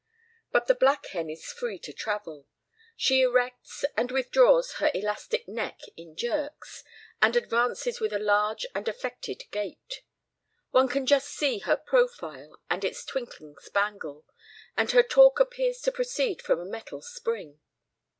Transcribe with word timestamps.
But 0.51 0.65
the 0.65 0.73
black 0.73 1.05
hen 1.09 1.29
is 1.29 1.53
free 1.53 1.77
to 1.77 1.93
travel. 1.93 2.47
She 2.97 3.21
erects 3.21 3.85
and 3.95 4.09
withdraws 4.09 4.77
her 4.77 4.89
elastic 4.95 5.47
neck 5.47 5.79
in 5.95 6.15
jerks, 6.15 6.83
and 7.21 7.35
advances 7.35 7.99
with 7.99 8.11
a 8.11 8.17
large 8.17 8.65
and 8.73 8.87
affected 8.87 9.43
gait. 9.51 10.01
One 10.71 10.87
can 10.87 11.05
just 11.05 11.29
see 11.29 11.59
her 11.59 11.77
profile 11.77 12.59
and 12.67 12.83
its 12.83 13.05
twinkling 13.05 13.57
spangle, 13.59 14.25
and 14.75 14.89
her 14.89 15.03
talk 15.03 15.39
appears 15.39 15.79
to 15.81 15.91
proceed 15.91 16.41
from 16.41 16.59
a 16.59 16.65
metal 16.65 17.03
spring. 17.03 17.59